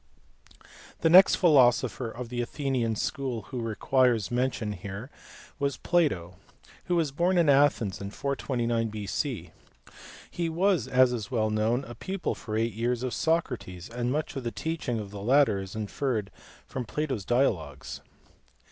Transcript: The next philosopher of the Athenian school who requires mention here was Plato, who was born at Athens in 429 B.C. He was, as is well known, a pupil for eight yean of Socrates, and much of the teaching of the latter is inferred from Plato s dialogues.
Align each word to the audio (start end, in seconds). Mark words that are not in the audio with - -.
The 1.01 1.11
next 1.11 1.35
philosopher 1.35 2.09
of 2.09 2.29
the 2.29 2.41
Athenian 2.41 2.95
school 2.95 3.43
who 3.51 3.61
requires 3.61 4.31
mention 4.31 4.71
here 4.73 5.11
was 5.59 5.77
Plato, 5.77 6.37
who 6.85 6.95
was 6.95 7.11
born 7.11 7.37
at 7.37 7.47
Athens 7.49 8.01
in 8.01 8.09
429 8.09 8.87
B.C. 8.89 9.51
He 10.31 10.49
was, 10.49 10.87
as 10.87 11.13
is 11.13 11.29
well 11.29 11.51
known, 11.51 11.83
a 11.85 11.93
pupil 11.93 12.33
for 12.33 12.57
eight 12.57 12.73
yean 12.73 13.03
of 13.05 13.13
Socrates, 13.13 13.89
and 13.91 14.11
much 14.11 14.35
of 14.35 14.43
the 14.43 14.49
teaching 14.49 14.97
of 14.99 15.11
the 15.11 15.21
latter 15.21 15.59
is 15.59 15.75
inferred 15.75 16.31
from 16.65 16.83
Plato 16.83 17.13
s 17.13 17.23
dialogues. 17.23 18.01